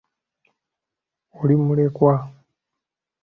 [1.39, 2.13] Oli mulekwa?